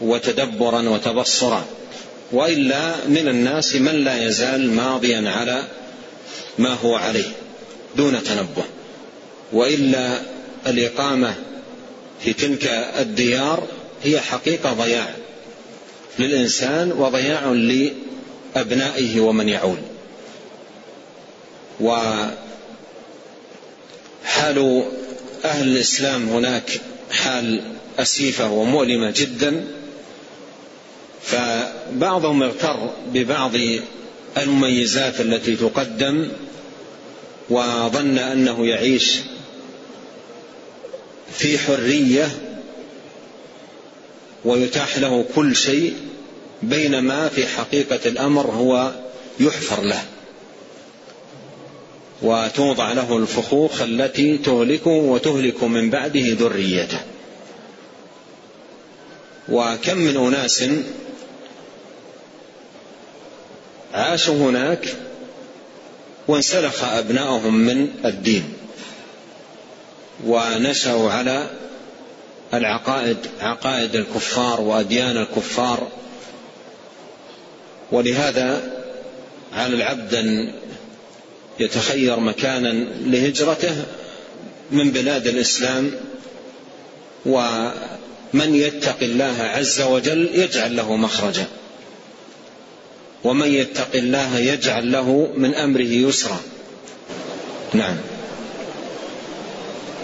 [0.00, 1.64] وتدبرا وتبصرا.
[2.32, 5.62] وإلا من الناس من لا يزال ماضيا على
[6.58, 7.28] ما هو عليه
[7.96, 8.64] دون تنبه.
[9.52, 10.20] وإلا
[10.66, 11.34] الإقامة
[12.20, 12.66] في تلك
[12.98, 13.66] الديار
[14.04, 15.14] هي حقيقة ضياع
[16.18, 17.46] للإنسان وضياع
[18.56, 19.78] لأبنائه ومن يعول.
[21.80, 22.34] وحال
[25.44, 26.80] أهل الإسلام هناك
[27.10, 27.62] حال
[27.98, 29.64] أسيفة ومؤلمة جدا
[31.22, 33.52] فبعضهم اغتر ببعض
[34.36, 36.28] المميزات التي تقدم
[37.50, 39.18] وظن أنه يعيش
[41.32, 42.28] في حرية
[44.44, 45.96] ويتاح له كل شيء
[46.62, 48.92] بينما في حقيقة الأمر هو
[49.40, 50.02] يحفر له.
[52.22, 57.00] وتوضع له الفخوخ التي تهلكه وتهلك من بعده ذريته.
[59.48, 60.64] وكم من أناس
[63.94, 64.96] عاشوا هناك
[66.28, 68.52] وانسلخ أبناؤهم من الدين
[70.26, 71.50] ونشأوا على
[72.54, 75.88] العقائد عقائد الكفار وأديان الكفار.
[77.92, 78.80] ولهذا
[79.52, 80.54] على العبد أن
[81.60, 83.84] يتخير مكانا لهجرته
[84.70, 85.90] من بلاد الإسلام
[87.26, 91.46] ومن يتق الله عز وجل يجعل له مخرجا
[93.24, 96.40] ومن يتق الله يجعل له من أمره يسرا.
[97.74, 97.96] نعم.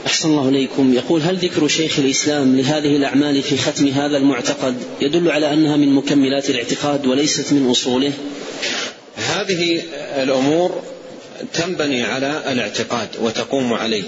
[0.07, 0.95] أحسن الله إليكم.
[0.95, 5.93] يقول هل ذكر شيخ الإسلام لهذه الأعمال في ختم هذا المعتقد يدل على أنها من
[5.93, 8.13] مكملات الاعتقاد وليست من أصوله؟
[9.17, 9.83] هذه
[10.23, 10.83] الأمور
[11.53, 14.05] تنبني على الاعتقاد وتقوم عليه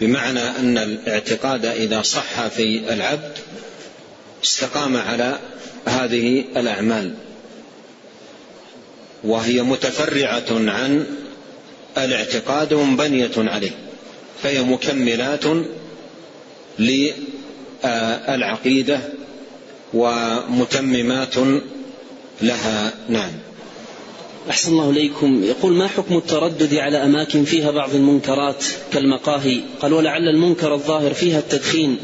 [0.00, 3.38] بمعنى أن الاعتقاد إذا صح في العبد
[4.44, 5.38] استقام على
[5.86, 7.14] هذه الأعمال
[9.24, 11.06] وهي متفرعة عن
[11.98, 13.70] الاعتقاد ومبنية عليه
[14.42, 15.44] فهي مكملات
[17.84, 19.00] للعقيدة
[19.94, 21.34] ومتممات
[22.42, 22.92] لها.
[23.08, 23.32] نعم.
[24.50, 25.44] أحسن الله إليكم.
[25.44, 31.38] يقول ما حكم التردد على أماكن فيها بعض المنكرات كالمقاهي؟ قال ولعل المنكر الظاهر فيها
[31.38, 31.98] التدخين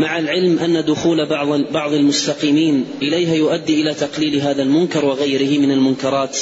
[0.00, 5.70] مع العلم أن دخول بعض بعض المستقيمين إليها يؤدي إلى تقليل هذا المنكر وغيره من
[5.70, 6.38] المنكرات.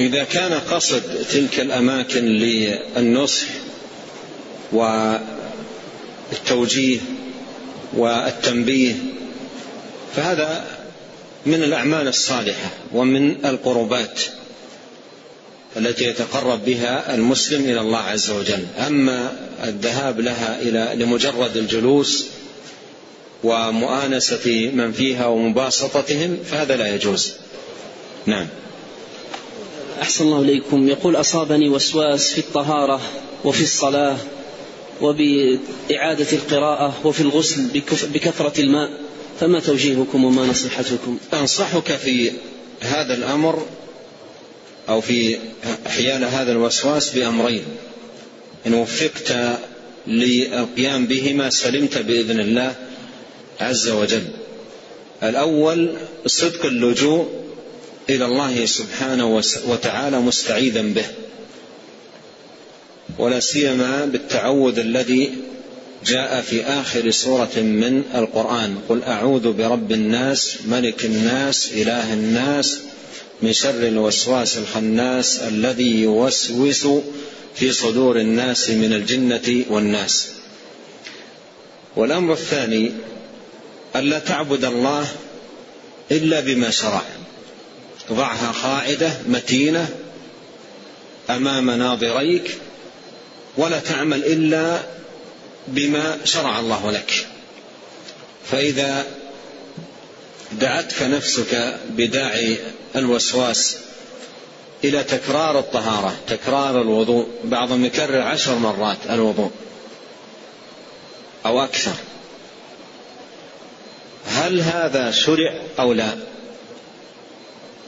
[0.00, 1.02] إذا كان قصد
[1.32, 3.46] تلك الأماكن للنصح
[6.32, 6.98] والتوجيه
[7.96, 8.94] والتنبيه
[10.16, 10.64] فهذا
[11.46, 14.20] من الأعمال الصالحة ومن القربات.
[15.76, 18.66] التي يتقرب بها المسلم إلى الله عز وجل.
[18.86, 19.32] أما
[19.64, 22.26] الذهاب لها إلى لمجرد الجلوس
[23.44, 27.32] ومؤانسة من فيها ومباسطتهم فهذا لا يجوز.
[28.26, 28.46] نعم.
[30.02, 30.88] أحسن الله إليكم.
[30.88, 33.00] يقول أصابني وسواس في الطهارة
[33.44, 34.16] وفي الصلاة
[35.00, 37.62] وبإعادة القراءة وفي الغسل
[38.14, 38.90] بكثرة الماء
[39.40, 42.32] فما توجيهكم وما نصيحتكم؟ أنصحك في
[42.80, 43.66] هذا الأمر
[44.88, 45.38] أو في
[45.86, 47.64] حيال هذا الوسواس بأمرين.
[48.66, 49.58] إن وفقت
[50.06, 52.74] للقيام بهما سلمت بإذن الله
[53.60, 54.24] عز وجل.
[55.22, 55.94] الأول
[56.26, 57.28] صدق اللجوء
[58.10, 61.06] إلى الله سبحانه وتعالى مستعيذا به.
[63.18, 65.32] ولا سيما بالتعوذ الذي
[66.06, 68.78] جاء في آخر سورة من القرآن.
[68.88, 72.80] قل أعوذ برب الناس ملك الناس إله الناس
[73.42, 76.86] من شر الوسواس الخناس الذي يوسوس
[77.54, 80.28] في صدور الناس من الجنة والناس.
[81.96, 82.92] والأمر الثاني
[83.96, 85.08] الا تعبد الله
[86.10, 87.02] إلا بما شرع.
[88.12, 89.88] ضعها قاعدة متينة
[91.30, 92.58] أمام ناظريك
[93.56, 94.82] ولا تعمل إلا
[95.68, 97.26] بما شرع الله لك.
[98.50, 99.06] فإذا
[100.60, 102.58] دعتك نفسك بداعي
[102.96, 103.76] الوسواس
[104.84, 107.26] إلى تكرار الطهارة تكرار الوضوء.
[107.44, 109.50] بعضهم يكرر عشر مرات الوضوء
[111.46, 111.94] أو أكثر.
[114.26, 116.16] هل هذا شرع أو لا؟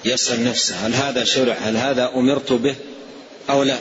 [0.04, 2.74] يسأل نفسه هل هذا شرع؟ هل هذا أمرت به
[3.50, 3.78] أو لا؟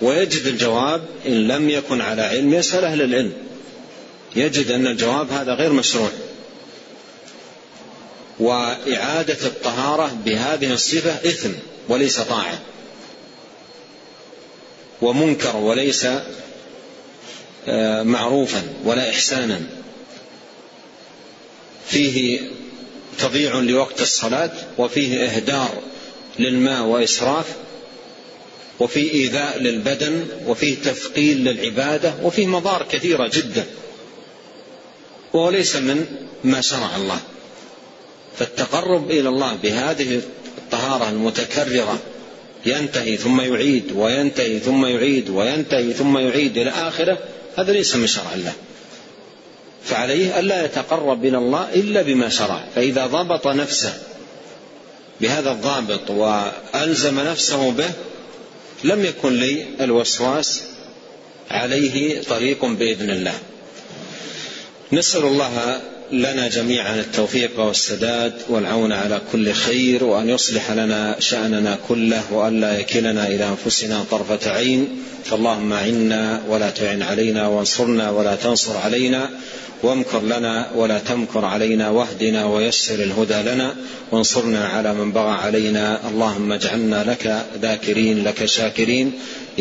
[0.00, 3.32] ويجد الجواب إن لم يكن على علم يسأل أهل العلم.
[4.36, 6.10] يجد أن الجواب هذا غير مشروع.
[8.40, 11.50] وإعادة الطهارة بهذه الصفة إثم
[11.88, 12.58] وليس طاعة
[15.02, 16.06] ومنكر وليس
[17.68, 19.60] آه، معروفا ولا إحسانا.
[21.86, 22.40] فيه
[23.18, 25.82] تضييع لوقت الصلاة وفيه إهدار
[26.38, 27.46] للماء وإسراف
[28.80, 33.66] وفي إيذاء للبدن وفيه تثقيل للعبادة وفيه مضار كثيرة جدا.
[35.32, 36.06] وهو ليس من
[36.44, 37.20] ما شرع الله.
[38.40, 40.20] فالتقرب إلى الله بهذه
[40.58, 41.98] الطهارة المتكررة
[42.66, 47.18] ينتهي ثم يعيد وينتهي ثم يعيد وينتهي ثم يعيد إلى آخره
[47.56, 48.52] هذا ليس من شرع الله.
[49.84, 52.64] فعليه ألا يتقرب إلى الله إلا بما شرع.
[52.74, 53.92] فإذا ضبط نفسه
[55.20, 57.90] بهذا الضابط وألزم نفسه به
[58.84, 60.62] لم يكن لي الوسواس
[61.50, 63.38] عليه طريق بإذن الله.
[64.92, 65.80] نسأل الله
[66.12, 72.78] لنا جميعا التوفيق والسداد والعون على كل خير وأن يصلح لنا شأننا كله وأن لا
[72.78, 74.88] يكلنا إلى أنفسنا طرفة عين.
[75.24, 79.30] فاللهم اعنا ولا تعن علينا وانصرنا ولا تنصر علينا
[79.82, 83.74] وامكر لنا ولا تمكر علينا واهدنا ويسر الهدى لنا.
[84.12, 86.00] وانصرنا على من بغى علينا.
[86.08, 89.12] اللهم اجعلنا لك ذاكرين لك شاكرين.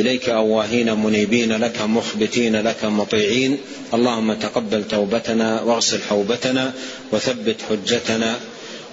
[0.01, 3.57] إليك أواهين منيبين لك مخبتين لك مطيعين.
[3.93, 6.73] اللهم تقبل توبتنا واغسل حوبتنا
[7.11, 8.39] وثبت حجتنا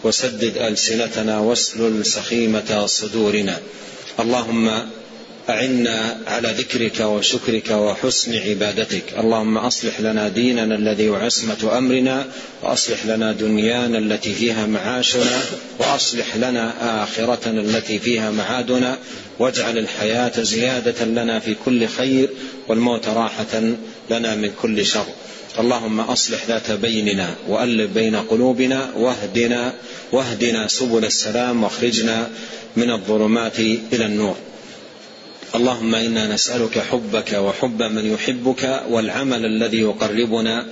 [0.04, 3.56] وسدد ألسنتنا واسلل سخيمة صدورنا.
[4.20, 4.70] اللهم
[5.48, 9.14] أعنا على ذكرك وشكرك وحسن عبادتك.
[9.18, 12.26] اللهم أصلح لنا ديننا الذي وعصمة أمرنا
[12.62, 15.40] وأصلح لنا دنيانا التي فيها معاشنا
[15.78, 18.98] وأصلح لنا آخرتنا التي فيها معادنا.
[19.38, 22.30] واجعل الحياة زيادة لنا في كل خير
[22.68, 23.62] والموت راحة
[24.10, 25.06] لنا من كل شر.
[25.58, 29.74] اللهم أصلح ذات بيننا وألف بين قلوبنا واهدنا
[30.12, 32.30] واهدنا سبل السلام واخرجنا
[32.76, 34.36] من الظلمات إلى النور.
[35.54, 40.66] اللهم إنا نسألك حبك وحب من يحبك والعمل الذي يقربنا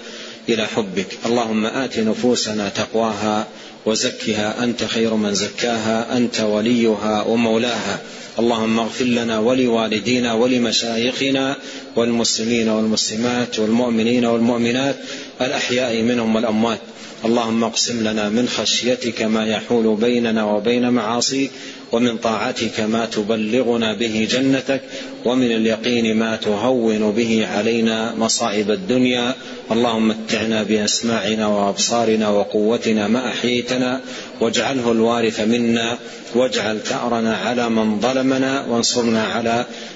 [0.49, 1.07] إلى حبك.
[1.27, 3.47] اللهم آت نفوسنا تقواها
[3.87, 4.65] وزكها.
[4.65, 8.01] أنت خير من زكاها أنت وليها ومولاها.
[8.39, 11.57] اللهم اغفر لنا ولوالدينا ولمشايخنا
[11.97, 14.97] والمسلمين والمسلمات والمؤمنين والمؤمنات
[15.41, 16.79] الأحياء منهم والأموات.
[17.25, 21.51] اللهم اقسم لنا من خشيتك ما يحول بيننا وبين معاصيك
[21.93, 24.81] ومن طاعتك ما تبلغنا به جنتك
[25.25, 29.35] ومن اليقين ما تهون به علينا مصائب الدنيا.
[29.71, 34.01] اللهم متعنا بأسماعنا وأبصارنا وقوتنا ما أحييتنا
[34.41, 35.99] واجعله الوارث منا
[36.35, 39.67] واجعل ثأرنا على من ظلمنا وانصرنا على